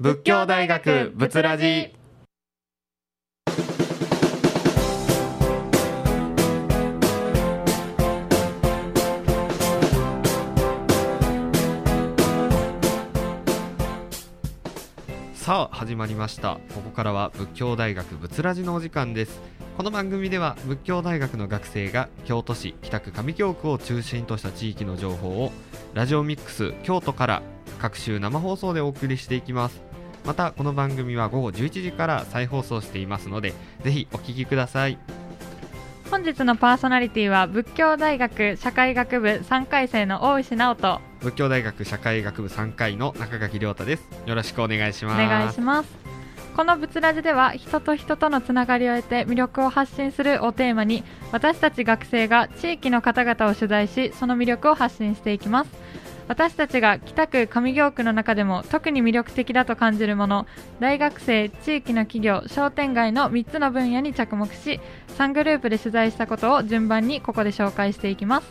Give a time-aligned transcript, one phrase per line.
[0.00, 1.92] 仏教大学仏ラジ。
[15.34, 16.60] さあ始まりました。
[16.76, 19.40] ここからは仏教大学仏ラジのお時間です。
[19.76, 25.50] この番組では仏教大学の学生が京都市北区上京区を中心とした地域の情報を
[25.92, 27.42] ラジオミックス京都から
[27.80, 29.87] 各週生放送でお送りしていきます。
[30.24, 34.98] またこの番組は午後11時から再放送していますのでぜひお聞きください。
[36.10, 41.00] 本日のパーソナリティは仏教大学社会学部3回生の大石直人。
[41.20, 44.08] 仏教大学社会学部3回の中垣亮太です。
[44.24, 45.18] よろしくお願いしおます。
[45.18, 46.08] 願いします。
[46.58, 55.70] この仏ラジでは人と人とのつながりを得て魅力を発信するをテーマに私たち学生が地域の方々を取材しその魅力を発信していきます
[56.28, 60.46] 私たちが北区上京区の中でも特に魅力的だと感じるもの
[60.78, 64.80] 大学生地域の企業商店街の3つの分野に着目し
[65.16, 68.46] 3グループで取材したことを順番にここで紹介していきます。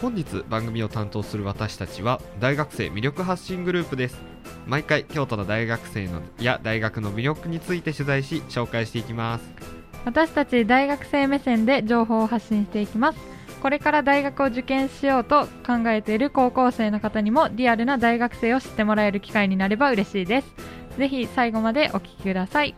[0.00, 4.18] 本日番組を担当する私たちは大学生魅力発信グループです。
[4.66, 9.76] 毎回京都の大学生のや大学の魅力について取材し紹介していきます。
[10.06, 13.35] 私たち大学生目線で情報を発信していきます
[13.66, 20.54] これから大学を受験しようと考えている高校生の方にもリアルな大学生を知ってもらえる機会になれば嬉しいです。
[20.96, 22.76] ぜひ最後までお聞きください。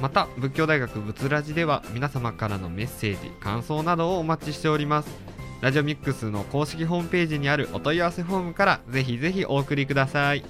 [0.00, 5.10] また仏教大学仏ラジでは皆様からのメッセージ感想などをお待ちしております。
[5.60, 10.42] ラジオミックスの公式ホームページにあるお問い合わせフォームからぜひぜひお送りください。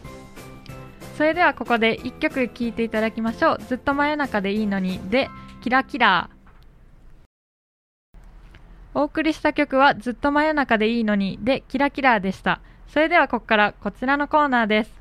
[1.16, 3.58] それではここで1曲聴いていただきましょう。
[3.66, 5.28] ずっと真夜中でいいのにで
[5.62, 6.30] キラキラ
[8.94, 12.60] お送りした曲はずっと真夜中でいいのにでキラキラでした。
[12.88, 14.92] それではここからこちらのコーナーです。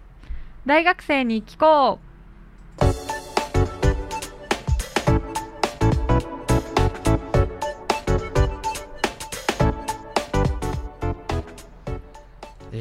[0.65, 1.99] 大学生に聞こ
[2.85, 3.08] う。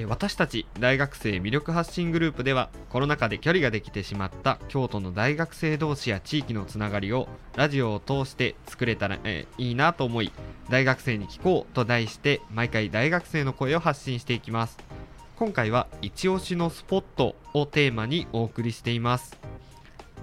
[0.01, 10.31] え私たち大学生魅力発信グループではコロナ禍で距離ができてしまった京都の大学生同士や地域のつながりをラジオを通して作れたら、えーいいなと思い
[10.71, 14.79] 大学生に聞こうと題して毎回大学生の声を発信していきます。
[15.37, 19.39] 今回は一押しのスポットをテーマにお送りしています。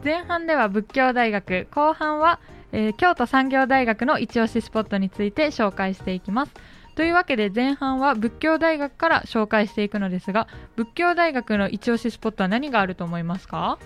[0.04, 2.40] 前半では仏教大学後半は、
[2.72, 6.54] えー京都産業大学の一押しスポットについて紹介していきます。
[6.96, 13.78] というわけで前半は仏教大学から紹介していくのですが仏教大学の一押しスポットは何があると思いますか？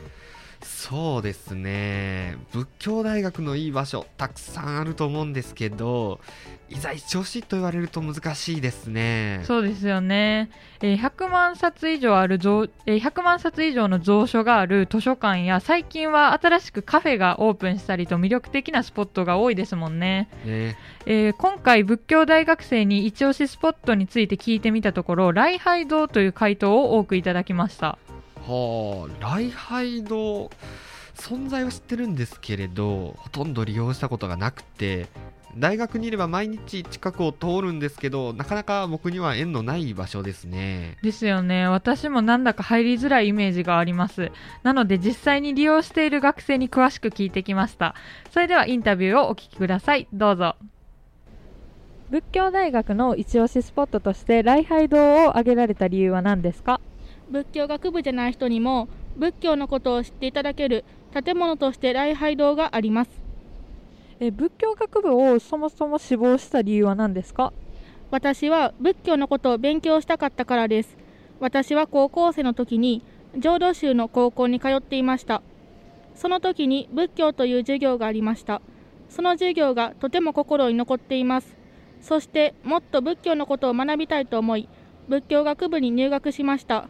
[0.62, 2.38] そうですね。
[2.52, 6.20] 仏教大学のいい場所たくさんあると思うんですけど
[6.70, 9.42] いざ一押しと言われると難しいですね。
[9.44, 10.50] そうですよね、
[10.82, 20.30] えー100万冊以上ある蔵、えー100万冊以上の蔵書がある図書館や最近は新しくカフェがオープンしたりと魅力的なスポットが多いですもんね。
[20.46, 27.98] ねえー今回仏教大学生に一押しスポットについて聞いてみたところ礼拝堂という回答を多くいただきました
[28.50, 30.50] はあ礼拝堂
[31.16, 35.08] 存在は知ってるんですけれどほとんど利用したことがなくて
[35.58, 40.98] 大学にいれば毎日近くを通るんですけどなかなか僕には縁のない場所ですね。
[41.02, 41.68] ですよね。
[41.68, 44.32] 私もなんだか入りづらいイメージがあります。
[44.62, 47.96] なので実際に利用している学生に詳しく聞いてきました。
[48.32, 50.08] それではインタビューをお聞きください。
[50.14, 50.56] どうぞ。
[52.12, 56.80] 仏教大学の一押しスポットとして礼拝堂を挙げられた理由は何ですか？
[57.30, 63.12] 仏教学部じゃない人にも仏教のことを知っていただける建物として礼拝堂があります。
[64.20, 67.54] え仏教学部をそもそも志望した理由は何ですか？
[68.12, 70.98] 私は仏教のことを勉強したかったからです。
[71.40, 73.04] 私は高校生の時に
[73.38, 75.42] 浄土宗の高校に通っていました。
[76.16, 78.62] その時に仏教という授業がありました。
[79.10, 81.56] その授業がとても心に残っています。
[82.02, 84.70] そしてもっと仏教のことを学びたいと思い
[85.10, 86.88] 仏教学部に入学しました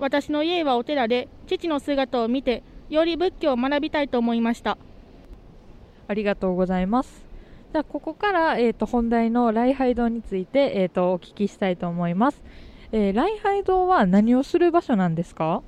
[0.00, 4.78] 私の家はお寺で父の姿を見てより仏教を学びたいと思いました。
[6.08, 7.24] ありがとうございます。
[7.72, 12.42] じゃあここから、えー、と本題の礼拝堂について、えー、とお聞きしたいと思います、
[12.90, 15.62] えー礼拝堂は何をする場所なんですか？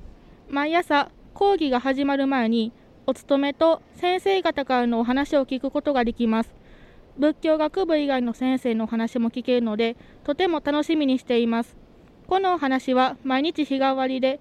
[0.49, 2.73] 毎朝講義が始まる前に
[3.05, 6.53] お勤めと先生方からのお話を聞くことができます。
[7.17, 11.77] 仏教学部以外の先生のお話も聞けるのでとても楽しみにしています
[12.27, 14.39] このお話は毎日日替わりで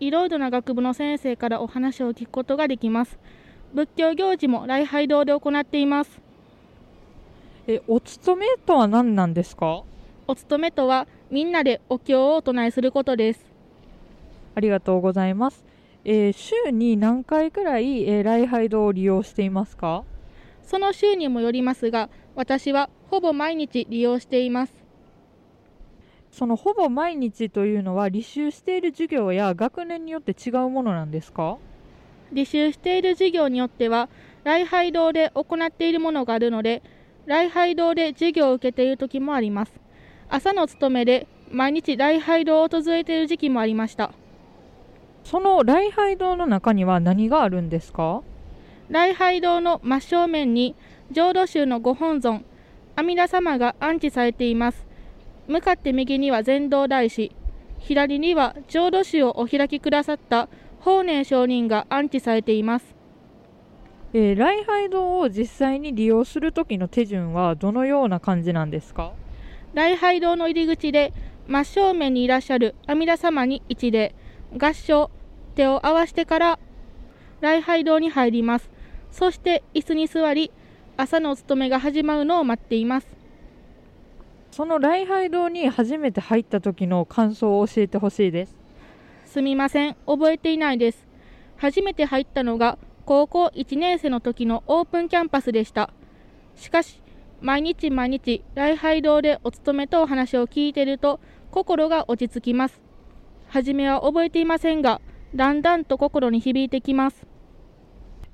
[0.00, 3.18] いろいろな学部の先生からお話を聞くことができます。
[3.72, 6.20] 仏教行事も礼拝堂で行っています。
[7.66, 9.84] えお勤めとは何なんですか？
[10.26, 13.46] お勤めとはみんなでお経をお唱えすることです。
[14.54, 15.64] ありがとうございます。
[16.04, 20.02] えー週に何回くらい、えー、礼拝堂を利用していますか？
[20.64, 24.79] その週にもよりますが、私はほぼ毎日利用しています。
[26.30, 31.58] そのほぼ毎日というのは履修している授業や学年によって違うものなんですか？
[32.32, 34.08] 履修している授業によっては、
[34.44, 36.82] 礼拝堂で行っているものがあるので、
[37.26, 39.72] 礼拝堂で授業を受けている時もあります。
[40.28, 44.12] 朝の勤めで毎日礼拝堂を訪れている時期もありました。
[45.24, 48.22] その礼拝堂の中には何があるんですか？
[48.88, 50.76] 礼拝堂の真正面に
[51.10, 52.44] 浄土宗のご本尊
[52.94, 54.86] 阿弥陀様が安置されています
[55.50, 57.32] 向かって右には禅道大師。
[57.80, 60.48] 左には浄土宗をお開きくださった。
[60.78, 62.94] 法然上人が安置されています。
[64.12, 69.12] えー礼拝堂を実際に利用する時の手順はどのような感じなんですか？
[69.74, 71.12] 礼拝堂の入り口で
[71.48, 72.76] 真正面にいらっしゃる。
[72.86, 74.14] 阿弥陀様に一礼。
[74.56, 75.10] 合掌
[75.56, 76.58] 手を合わせてから
[77.40, 78.70] 礼拝堂に入ります。
[79.10, 80.52] そして椅子に座り
[80.96, 83.08] 朝のお勤めが始まるのを待っています
[84.50, 88.60] その礼拝堂に初めて入った時の感想を教えてほしいです
[89.30, 91.06] すみません、覚えていないです。
[91.56, 95.90] 初めて入ったのが高校1年生の時のオープンキャンパスでした。
[96.56, 97.00] しかし、
[97.40, 101.20] 毎日毎日礼拝堂でお勤めとお話を聞いていると
[101.52, 102.80] 心が落ち着きます。
[103.46, 105.00] 初めは覚えていませんが、
[105.32, 107.24] だんだんと心に響いてきます。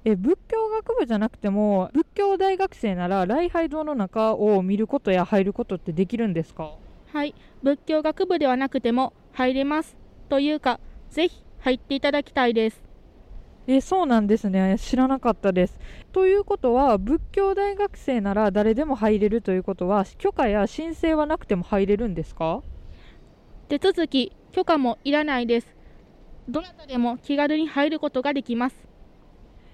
[0.09, 6.77] え仏教学部じゃなくても仏教大学生なら礼拝堂の中を見ることや入ることってできるんですか？
[7.13, 9.97] はい、仏教学部ではなくても入れます。
[10.29, 10.79] というか、
[11.11, 12.85] ぜひ入っていただきたいです。
[13.67, 15.77] えそうなんですね知らなかったです
[16.13, 22.63] ということは仏教大学生なら誰でも入れるということは許可や申請はなくても入れるんですか？
[23.67, 25.75] 手続き、許可もいらないです。
[26.49, 28.87] どなたでも気軽に入ることができます。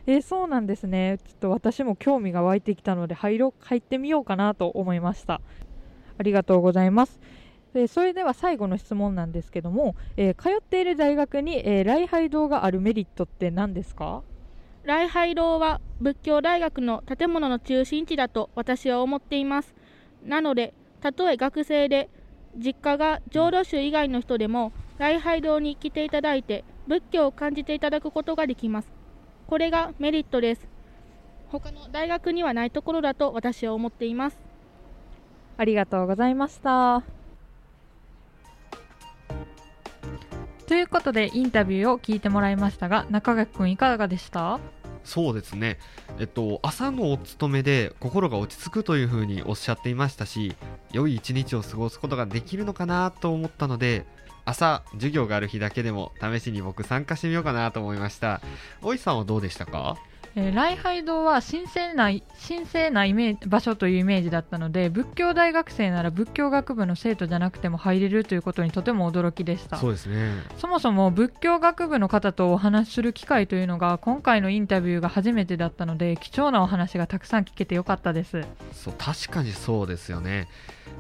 [0.07, 5.41] えーそうなんですねちょっと私も興味が湧いてきたので入ろ入ってみようかなと思いました
[6.19, 7.21] ありがとうございます
[7.75, 14.23] えーそれでは最後の質問なんですけども、えー通っている大学に、えー礼拝堂があるメリットって何ですか？
[14.85, 19.73] 礼拝堂は仏教大学の建物の中心地だと私は思っています。
[20.25, 22.11] なので、たとえ学生で
[22.57, 28.89] 実家が浄土宗以外の人でも礼拝堂に来ていただいて仏教を感じていただくことができます。
[29.47, 30.67] これがメリットです。
[31.49, 34.39] 他の大学にはないところだと私は思っています。
[35.59, 37.03] ありがとうございました
[40.67, 44.59] ということでインタビューを聞いてもらいましたが中垣君いかがでした？
[45.05, 45.79] そうですね、
[46.19, 50.57] えっと、朝のお勤めで心が落ち着くというふうにおっしゃっていましたし
[50.93, 54.07] 良い一日を過ごすことができるのかなと思ったので
[54.45, 58.41] 朝授業がある日だけでも試しに僕参加してみようかなと思いました。
[58.83, 59.97] おいさんはどうでしたか？
[60.35, 62.05] えー礼拝堂は神聖な
[62.49, 69.77] 神聖なイメージ場所というイメージだったので仏教大学生なら仏教学部の生徒じゃなくても入れるということにとても驚きでした。
[69.77, 70.33] そうですね。
[70.57, 78.43] そもそも仏教学部の方とお話しする機会というのが今回のインタビューが初めてだったので貴重なお話がたくさん聞けてよかったです。
[78.73, 80.49] そう確かにそうですよね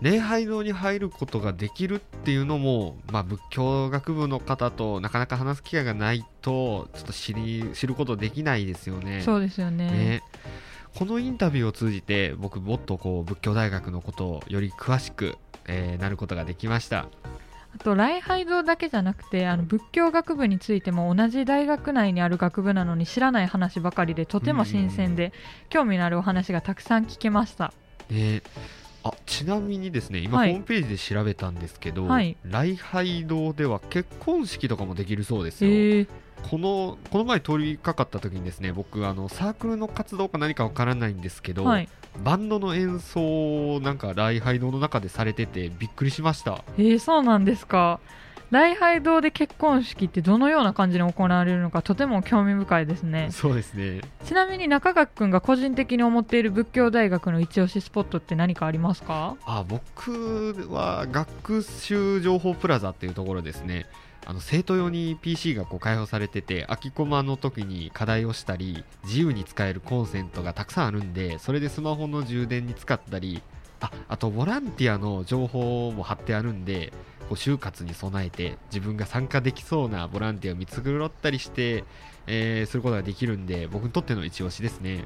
[0.01, 9.23] 礼拝堂に入ることができるっていうのも、まあ、仏教学部の方となかなか話す機会がないとちょっと知り知ることできないですよね。
[9.23, 9.91] そうですよね。
[9.91, 10.23] ね。
[10.97, 17.07] このインタビューを通じて僕もっとこう仏教大学のことをより詳しく、えーなることができました。
[17.75, 25.33] あと礼拝堂だけじゃなくてあの仏教学部についても同じ大学内にある学部なのに知らない話ばかりでとても新鮮で
[25.71, 27.73] 興味のあるお話がたくさん聞けました。
[28.11, 28.43] ね
[29.05, 30.51] あちなみにですね今、はい。
[30.51, 32.37] ホームページで調べたんですけど、はい。
[32.45, 36.09] 礼拝堂では結婚式とかもできるそうですよ、えー、
[36.49, 41.89] このこの前通りかかった時にですね僕あのサークルの活動か何かわからないんですけど、はい。
[42.23, 46.63] バンドの演奏をなんか礼拝堂の中でされててびっくりしました。
[46.79, 48.01] えー、そうなんですか
[48.53, 53.29] 礼拝堂で結婚式ってどのような感じで行われるのかとても興味深いですね。
[53.33, 54.03] そうですね。
[54.27, 59.37] ちなみに中垣君が個人的に思っている仏教大学の一押しスポットって何かありますか？
[59.47, 63.87] あ僕は学習情報プラザっていうところですね。
[64.27, 73.43] あの生徒用に PC がこう開放されてて空きコマの時に課題をしたり自由に使えるコンセントがたくさんあるんでそれでスマホの充電に使ったり
[73.83, 76.93] ああとボランティアの情報も貼ってあるんで
[77.29, 81.85] こう就活に備えて自分が参加できそうなボランティアを見繕ったりして、
[82.27, 85.05] えーすることができるんで僕にとっての一押しですね。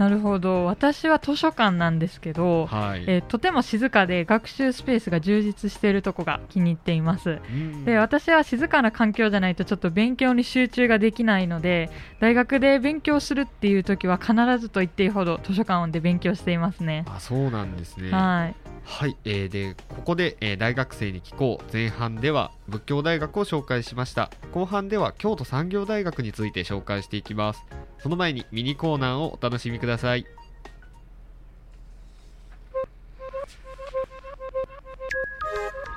[0.00, 0.64] なるほど。
[0.64, 7.32] 私は図書館なんですけど、はい、えーとても静かで学習スペースが充実しているとこが気に入っています。
[7.32, 7.84] うん。
[7.84, 17.04] で私は静かな環境じゃないとちょっと勉強に集中ができないので大学で勉強するっていう時は必ずと言っていいほど図書館で勉強していますね。
[17.06, 18.10] あそうなんですね。
[18.10, 21.72] はいはい、えーでここで、えー大学生に聞こう。
[21.72, 24.30] 前半では仏教大学を紹介しました。
[24.52, 27.64] 後半では京都産業大学について紹介していきます。
[27.98, 30.26] その前にミニコーナーをお楽しみください。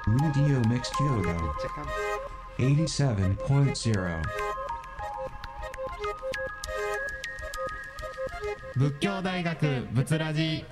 [0.06, 1.38] Radio Mixed Yoga
[2.58, 4.22] 87.0.
[8.76, 10.66] 仏教大学仏ラジ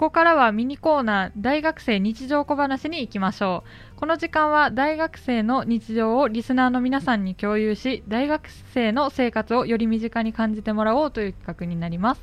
[0.00, 3.64] ここからはミニコーナー大学生日常小話に行きましょ
[3.96, 4.00] う。
[4.00, 12.22] この時間は大学生の日常をリスナーの皆さんに共有し大学生の生活をより身近に感じてもらおうという企画になります。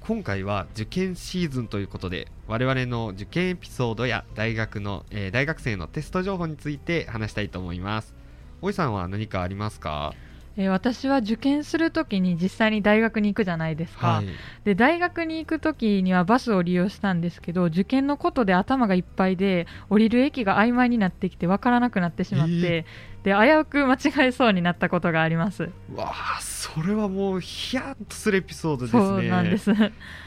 [0.00, 8.14] 今回は受験シーズンということで我々の受験エピソードや大学の、えー大学生のテスト情報について話したいと思います。
[8.60, 10.12] おいさんは何かありますか？
[10.56, 14.26] えー私は受験するときに実際に大学に行くじゃないですか、はい。
[14.64, 22.86] で大学に行くときにはバスを利用したんですけど受験のことで頭がいっぱいで降りる駅が曖昧になってきて分からなくなってしまって、
[23.22, 25.70] で危うく間違えそうになったことがあります。
[25.92, 29.02] うわあそれはもうヒヤッとするエピソードですね。
[29.02, 29.72] そうなんです。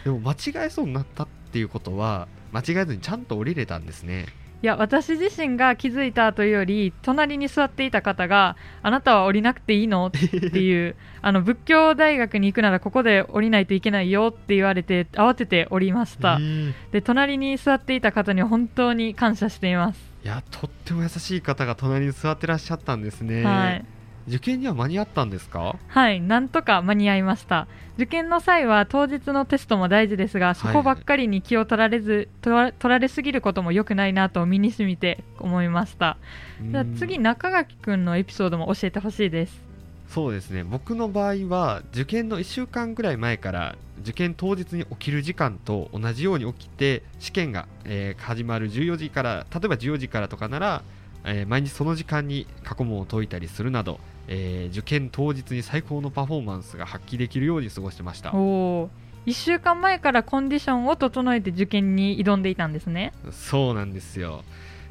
[0.03, 4.27] でも間違えそうになったっていうことは間違えずにちゃんと降りれたんですね
[4.61, 10.07] いや私自身が気づいたというより隣に座っていた方があなたは降りなくていいの？
[10.07, 10.17] って
[10.59, 14.33] いう あの仏教大学に行くならここで降りないといけないよ？
[14.35, 23.85] って言われて慌てて降りました、えーで隣に座っていた方には本当に感謝しています、いやとっても優しい方が隣に座ってらっしゃったんですね、はい
[24.29, 25.75] 受験には間に合ったんですか？
[25.87, 27.67] はいなんとか間に合いました。
[27.95, 36.17] 受験の際は当日のテストも大事ですがそこばっかりに気を取られず、取ら取られすぎることも良くないなと身に染みて思いました。
[36.61, 39.61] じゃあうん次中垣くんのエピソードも教えてほしいです。
[40.07, 40.63] そうですね。
[40.63, 50.83] 僕の場合は受験の1週間ぐらい前から受験当日に起きる時間と同じように起きて試験が、えー始まる14時から例えば14時からとかなら、
[51.25, 53.99] えー毎日その時間に過去問を解いたりするなど、
[54.31, 58.33] えー受験当日に最高のパフォーマンスが発揮できるように過ごしてました。
[58.33, 58.37] お
[58.83, 58.89] お
[59.25, 63.11] 1週間前からコンディションを整えて受験に挑んでいたんですね。
[63.31, 64.43] そうなんですよ。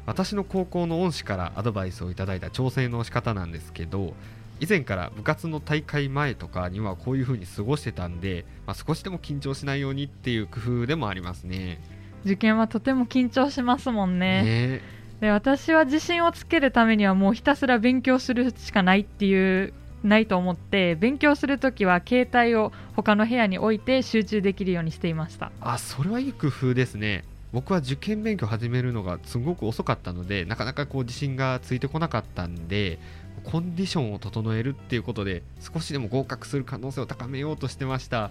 [0.05, 4.13] 私の高校の恩師からアドバイスをいただいた調整の仕方なんですけど
[4.59, 11.79] 以前から部活の大会前とかにはこういう風に過ごしてたんで、まあ、少しでも緊張しないようにっていう工夫でもありますね。
[12.25, 14.43] 受験はとても緊張しますもんね。
[14.43, 14.81] ね
[15.21, 19.73] で私は自信をつけるためにはもうひたすら勉強するしかないっていう
[20.03, 27.23] ないと思って勉強するときは携帯を他の部屋に置いて集中できるようにしていましたあそれはいい工夫ですね。
[27.51, 32.99] 僕は受験勉強始めるのがすごく遅かったのでなかなかこう自信がついてこなかったんで
[33.43, 38.29] コンディションを整えるっていうことで少しでも合格する可能性を高めようとしてました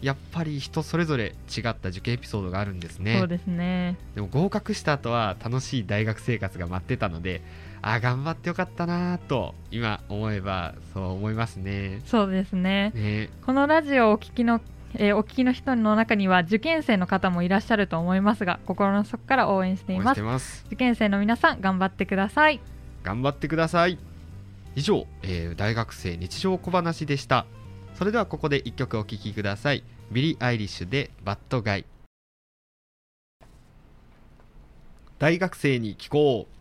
[0.00, 3.18] やっぱり人それぞれ違った受験エピソードがあるんですね。
[3.18, 3.96] そうですね。
[4.14, 7.42] でも合格した後は楽しい大学生活が待ってたので
[7.82, 12.00] あー頑張ってよかったなーと今思えばそう思いますね。
[12.06, 12.92] そうですね。
[12.94, 13.30] ね。
[13.44, 14.60] このラジオをお聞きの、
[14.94, 20.64] えーお聞きの人の中には受験生の方もいらっしゃると思いますが心の底から応援しています。
[20.68, 22.60] 受験生の皆さん頑張ってください。
[23.02, 23.98] 頑張ってください。
[24.76, 27.46] 以上、えー大学生日常小話でした
[27.94, 29.82] それではここで1曲お聴きください。
[30.12, 31.84] ビリー・アイリッシュで bad guy。
[35.18, 36.58] 大学生に聞こう。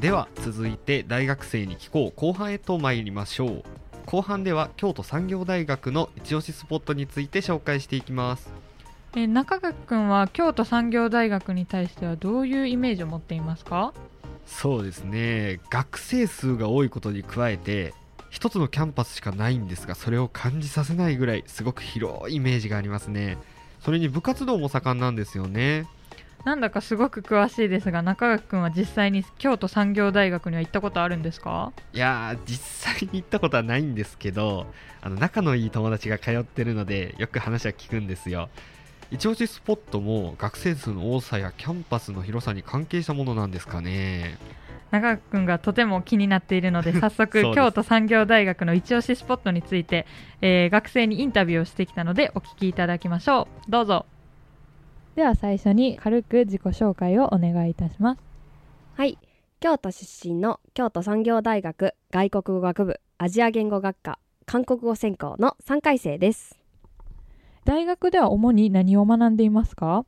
[0.00, 2.18] では続いて大学生に聞こう。
[2.18, 3.81] 後半へと参りましょう。
[4.12, 8.52] 後半では京都産業大学の一押しスポットについて紹介していきます。
[9.16, 13.94] えー中垣君は京都産業大学に対してはどういうイメージを持っていますか？
[14.46, 15.60] そうですね。
[15.70, 17.94] 学生数が多いことに加えて
[18.28, 23.38] 一つのキャンパスしかないんですがそれを感じさせないぐらいすごく広いイメージがありますね。
[23.80, 25.86] それに部活動も盛んなんですよね
[26.44, 31.72] なんだかすごく詳しいですが中垣君は実際に京都産業大学には行ったことあるんですか？
[31.92, 34.66] いやー実際に行ったことはないんですけど
[35.02, 38.48] あの仲のいい友達が通ってるのでよく話は聞くんですよ。
[39.12, 44.38] 一押しスポットも学生数の多さやキャンパスの広さに関係したものなんですかね。
[44.90, 50.06] 長くんがとても気になっているので 早速京都産業大学の一押しスポットについて、
[50.40, 53.70] えー学生にインタビューをしてきたのでお聞きいただきましょう。
[53.70, 54.06] どうぞ
[55.16, 58.22] では最初に軽く自己紹介をお願いいたします。
[58.94, 59.18] はい。
[59.60, 66.58] 京都出身の京都産業大学外国語学部アジア言語学科韓国語専攻の3回生です。
[67.64, 70.04] 大学では主に何を学んでいますか？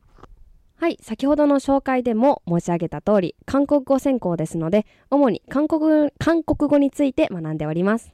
[0.77, 0.99] はい。
[1.03, 8.11] 先ほどの紹介でも申し上げた通り韓国語専攻ですので主に韓国韓国語について学んでおります。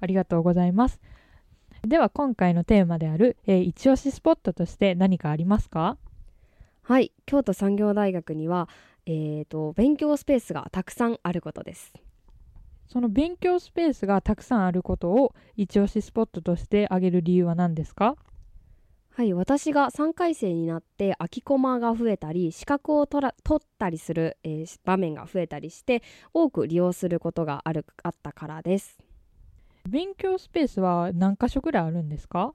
[0.00, 1.00] ありがとうございます。
[1.82, 5.98] では今回のテーマである、えー一押しスポットとして何かありますか？
[6.90, 7.12] はい。
[7.24, 8.68] 京都産業大学には
[9.06, 11.92] えー、と勉強スペースがたくさんあることです。
[12.88, 18.16] その勉強スペースがたくさんあることを一押しスポットとして挙げる理由は何ですか？
[19.10, 19.32] はい。
[19.32, 26.02] 私が3回生になって空きコマが増えたり資格を取ら取ったりする、えー場面が増えたりして
[26.34, 28.98] 多く利用することがあるあったからです。
[29.88, 32.52] 勉強スペースは何箇所ぐらいあるんですか？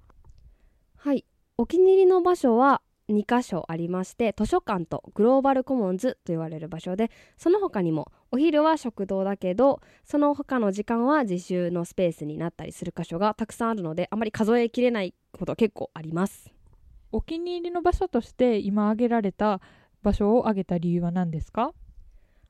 [0.97, 1.23] はい。
[1.57, 16.51] お気に入りの場所は2箇所ありまして図書館とグローバルコモンズと言われる場所でその他にもお昼は食堂だけどその他の時間は自習のスペースになったりする箇所がたくさんあるのであまり数えきれないこと結構あります。
[17.11, 19.61] お気に入りの場所として今挙げられた
[20.03, 21.71] 場所を挙げた理由は何ですか？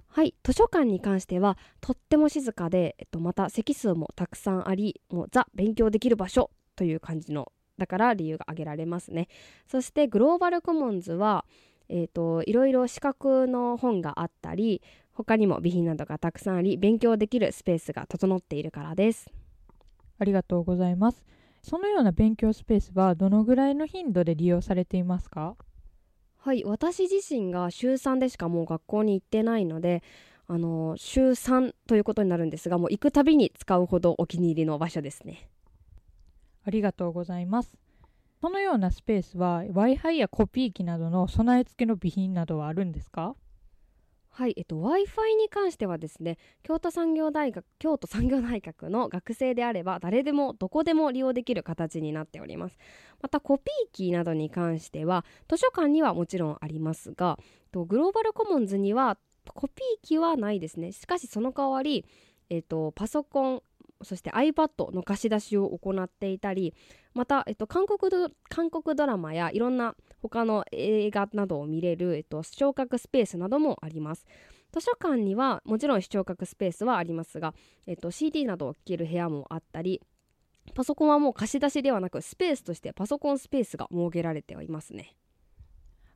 [0.08, 9.28] はい図書館に関してはとっても静かで、えっと、また席数もたくさんありもうザ勉強できる場所という感じのだから理由が挙げられますね。
[9.68, 11.46] そしてグローバルコモンズは、
[11.90, 14.82] えっといろいろ資格の本があったり
[15.14, 19.30] 他にも備品などがたくさんあり勉強できるスペースが整っているからです。
[20.18, 21.24] ありがとうございます。
[21.62, 25.56] そのような勉強スペースはどのぐらいの頻度で利用されていますか？
[26.38, 30.04] はい私自身が週3でしかもう学校に行ってないので
[30.48, 35.50] あの週3ということになるんですがもう行くたびに使うほどお気に入りの場所ですね
[36.66, 37.72] ありがとうございます。
[38.42, 43.36] そのようなスペースは Wi-Fi やコピー機などの備え付けの備品などはあるんですか？
[44.30, 52.78] はい、えっと、Wi-Fi に関してはですね京都産業大学京都産業大学の学生であれば誰でもどこでも利用できる形になっております。
[53.22, 57.40] またコピー機などに関しては図書館にはもちろんありますが
[57.72, 59.18] とグローバルコモンズには
[59.54, 60.92] コピー機はないですね。
[60.92, 62.06] しかしその代わり、
[62.50, 63.64] えっと、パソコン
[64.02, 66.74] そして iPad の貸し出しを行っていたり
[67.14, 74.26] また、えっと、韓国ド韓国ドラマやいろんな他の映画などを見れる、えっと、視聴覚スペースなどもあります。
[74.72, 77.54] 図書館にはもちろん視聴覚スペースはありますが、
[77.88, 80.02] えっと、CD などを聴ける部屋もあったり
[80.74, 85.16] パソコンはもう貸し出しではなくスペースとしてパソコンスペースが設けられてはいますね。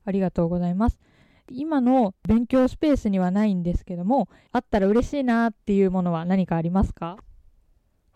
[0.03, 0.97] ありがとうございます。
[1.51, 7.17] 今の勉強スペースにはないんですけどもあったら嬉しいなっていうものは何かありますか？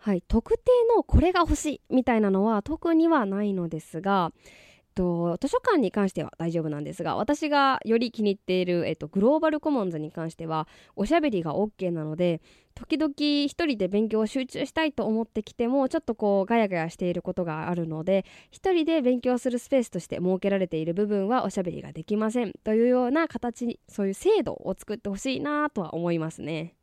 [0.04, 0.64] はい、特定
[0.94, 12.42] のこれが欲しいみたいなのは特にはないのですが、えっと、図書館に関しては大丈夫なんですが私がより気に入っている、えっと、グローバルコモンズに関してはおしゃべりが OK なので
[12.74, 26.74] 時々一人で勉強を集中したいと思ってきてもちょっとこうガヤガヤしていることがあるので一人で勉強するスペースとして設けられている部分はおしゃべりができませんというような形にそういう制度を作ってほしいなとは思いますね。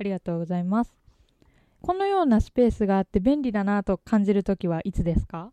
[0.00, 1.03] ありがとうございます
[1.84, 5.52] このようなスペースがあって便利だなと感じるときはいつですか？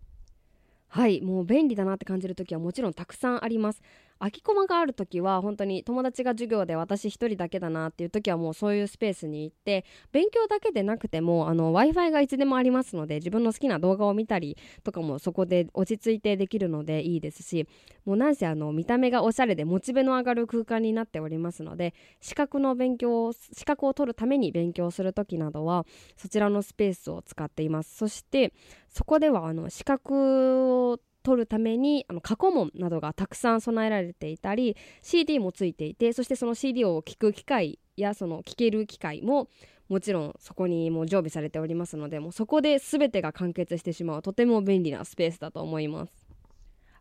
[0.87, 3.81] はいもう便利だなって感じるときはもちろんたくさんあります。
[4.21, 17.67] 空きコマがある時は本当に友達が授業で私一人だけだなっていう時はもうそういうスペースに行って勉強だけでなくても w i f i がいつでもありますので自分の好きな動画を見たりとかもそこで落ち着いてできるのでいいですし
[18.05, 27.97] もうなんせあの見た目がおしゃれでモチベの上がる空間になっておりますので資格の勉強を資格を取るために勉強する時などはそちらのスペースを使っています。
[27.97, 28.53] そして
[28.87, 39.47] そこではあの資格を取るためにあの過去問などがたくさん備えられていたり CD もついていてそしてその CD を聴く機会やその聴ける機会も
[39.89, 46.13] もちろんそこにもう常備されておりますのでもうそこで全てが完結してしまうとても便利なスペースだと思います。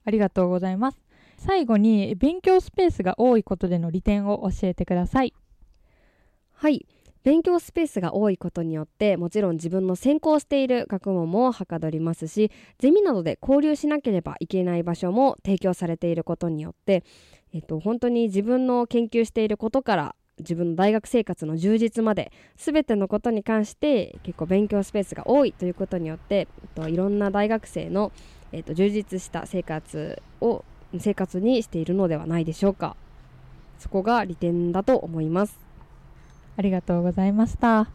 [0.04, 0.98] ありがとうございます。
[1.36, 5.34] 最後に勉強スペースが多いことでの利点を教えてください。
[6.52, 6.84] はい
[7.22, 17.04] 勉強スペースが多いことによってもちろん自分の専攻している学問もはかどりますしゼミなどで交流しなければいけない場所も提供されていることによって、
[17.52, 28.12] えっと、本当に自分の研究していることから自分の大学生活の充実まで全てのことに関して結構勉強スペースが多いということによって、えっと、いろんな大学生の、
[28.52, 30.64] えっと、充実した生活を
[30.98, 32.96] 生活にしているのではないでしょうか。
[33.78, 35.69] そこが利点だと思います。
[36.60, 37.88] ありがとうございました。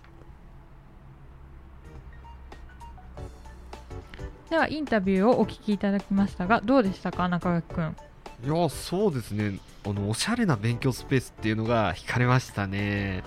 [4.50, 7.96] ではインタビューをお聞きいただきましたがどうでしたか中垣くん？
[8.44, 9.60] いやそうですね。
[9.86, 13.24] あのおしゃれな勉強スペースっていうのが 惹かれましたね。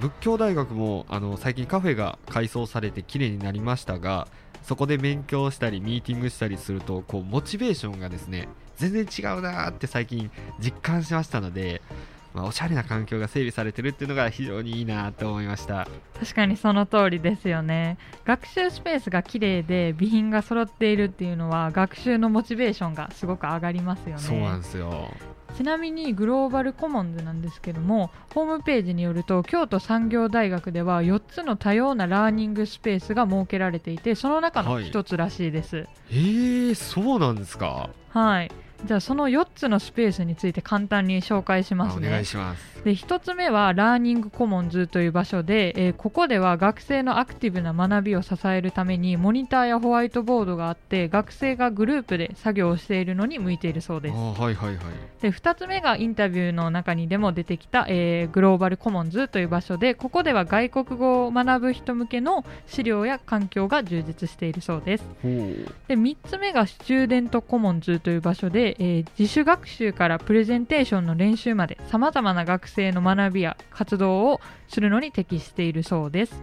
[0.00, 4.26] 仏教大学もあの最近カフェが改装されて綺麗になりましたが
[4.64, 11.80] そこで勉強したりミーティングしたりするとこうモチベーションがですね全然違うなーって最近実感しましたので、
[12.34, 15.86] まあ、おしゃれな環境が整備されてるっていうのが非常にいいなと思いました。
[16.18, 17.96] 確かにその通りですよね。
[18.24, 24.18] 学習スペースが綺麗で備品が揃っているっていうのは学習のモチベーションがすごく上がりますよね。
[24.22, 25.08] そうなんですよ。
[25.56, 35.86] ちなみにグローバルコモンズなんですけどもホームページによると京都産業大学では4つの多様なラーニングスペースが設けられていてその中の1つらしいです。
[36.10, 37.90] えー、そうなんですか？
[38.10, 38.50] はい
[38.84, 42.08] じゃあその4つのスペースについて簡単に紹介しますね。
[42.08, 42.74] お願いします。
[42.84, 54.14] で1つ目はラーニングコモンズという場所で、えーここでは学生のアクティブな学びを支えるためにモニターやホワイトボードがあって学生がグループで作業をしているのに向いているそうです。
[54.14, 54.76] はいはいはい。
[55.22, 65.04] で2つ目がインタビューの中にでも出てきた、えーグローバルコモンズという場所でここでは外国語を学ぶ人向けの資料や環境が充実しているそうです。
[65.22, 76.42] で3つ目がスチューデントコモンズという場所で、えー自主学習からプレゼンテーションの練習までさまざまな学生の学びや活動をするのに適しているそうです。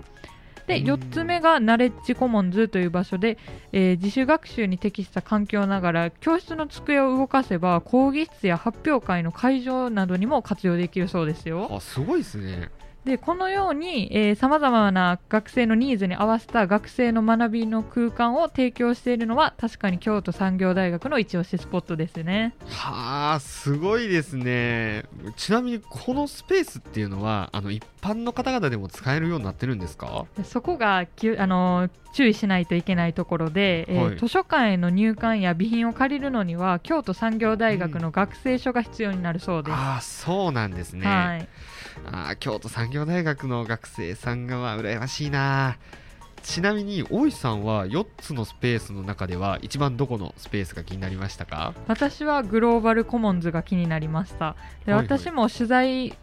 [0.67, 0.85] でうん。
[0.85, 3.37] 4つ目がナレッジコモンズという場所で、
[3.71, 11.67] えー自主学習に適した環境ながら教室の机を動かせば講義室や発表会の会場などにも活用できるそうですよ。
[11.71, 12.69] あすごいですね
[13.05, 22.53] でこのようにさまざまな学生のニーズに合わせた学生の学びの空間を提供しているのは確かに京都産業大学の一押しスポットですね。
[22.67, 25.05] はあすごいですね。
[25.35, 30.25] ちなみにこのスペースっていうのはあの一般の方々でも使えるようになってるんですか？
[30.37, 34.17] でそこがきゅあの注意しないといけないところで、えーはい。
[34.19, 41.47] 図書館への入館や備品を借りるのには京都産業大学の学生証が必要になるそうです、ああそうなんですね、はい、
[42.05, 45.77] あー京都産業大学の学生さんがは羨ましいな。
[46.43, 51.75] ちなみに大石さんは4つのスペースの中では一番どこのスペースが気になりましたか？
[51.87, 54.55] 私はグローバルコモンズが気になりました。
[54.85, 55.19] で、はいはい。
[55.19, 56.17] 私も取材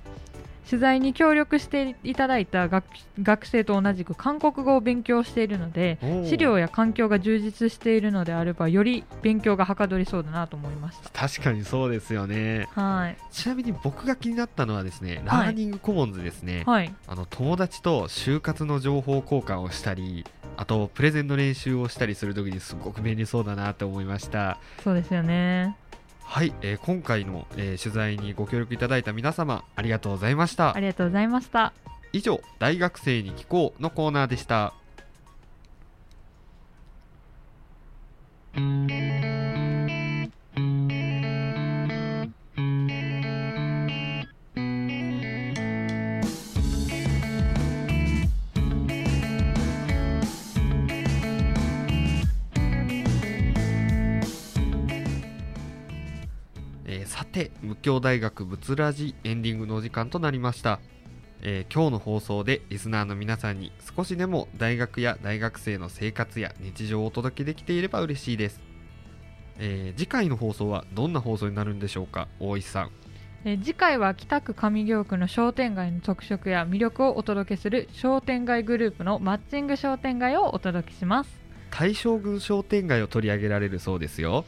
[0.68, 2.85] 取材に協力していただいた学
[3.22, 11.11] 学生と同じく韓国語を勉強しているので資料や環境が充実しているのであればより勉強がはかどりそうだなと思いました。
[11.11, 12.68] 確かにそうですよね。
[12.72, 13.16] はい。
[13.31, 15.48] ちなみに僕が気になったのはですねラはい。
[15.48, 16.92] ーニングコモンズですね、はい。
[17.07, 20.26] あの友達と就活の情報交換をしたり
[20.57, 24.59] あとプレゼンの練習をしたりするときにすごく便利そうだなと思いました。
[24.85, 25.76] そうですよね
[26.31, 30.77] はい、えー今回の、えー取材にご協力いただいた皆様ありがとうございました。
[30.77, 31.73] ありがとうございました。
[32.12, 34.75] 以上大学生に聞こうのコーナーでした
[57.18, 60.78] さて仏教大学仏ラジエンディングのお時間となりました、
[61.42, 68.61] えー今日の放送でリスナーの皆さんに少しでも大学や大学生の生活や日常をお届けできていれば嬉しいです、
[69.59, 72.28] えー次回の放送はどんな放送になるんでしょうか？
[72.38, 72.90] 大石さん。
[73.44, 81.31] えー次回は北区上京区の商店街の特色や魅力をお届けする商店街グループのマッチング商店街をお届けします。
[81.72, 84.44] 大将軍商店街を取り上げられるそうですよ、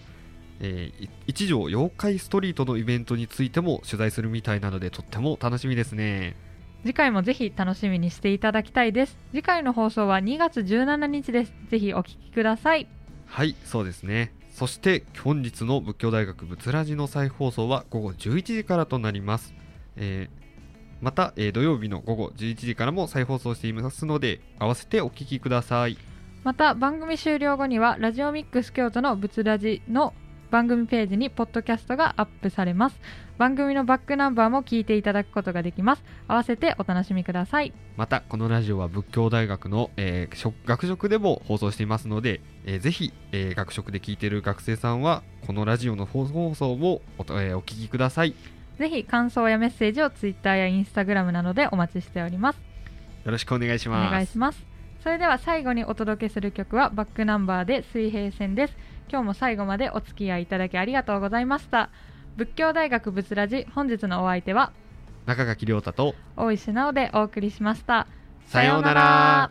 [0.60, 6.36] えーい一条妖怪ストリートのイベントについても取材するみたいなのでとっても楽しみですね。
[6.82, 9.18] 次回もぜひ楽しみにしていただきたいです。
[9.32, 11.52] 次回の放送は2月17日です。
[11.68, 12.88] ぜひお聞きください。
[13.26, 14.32] はいそうですね。
[14.52, 19.54] そして本日の仏教大学仏ラジの再放送は午後11時からとなります、
[19.96, 20.40] えー
[21.00, 25.96] また、えー土曜日の午後11時からも再放送していますので合わせてお聞きください。
[26.44, 30.14] また番組終了後にはラジオミックス京都のブツラジの
[30.50, 33.00] 番組ページにポッドキャストがアップされます。
[33.38, 36.02] 番組のバックナンバーも聞いていただくことができます。
[36.28, 37.72] 合わせてお楽しみください。
[37.96, 48.30] またこのラジオは仏教大学の、えー食学食でも放送していますので、えーぜひ、えー学食で聞いている学生さんはこのラジオの放放送もお,、えーお聞きください。
[48.30, 48.34] よ
[48.78, 52.60] ぜひ感想やメッセージをツイッターやインスタグラムなどでお待ちしております。
[53.24, 54.10] ろしくお願いしおます。
[54.10, 54.70] 願いします。
[55.02, 58.76] それでは最後にお届けする曲はバックナンバーで水平線です
[59.10, 61.90] 今日も最後までお付き合いいただきありがとうございました。
[62.36, 64.72] 仏教大学仏ラジ本日のお相手は
[65.26, 68.06] 中垣亮太と大石直でお送りしました。
[68.46, 69.50] さようなら